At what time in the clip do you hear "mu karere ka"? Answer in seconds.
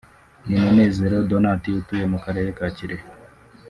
2.11-2.67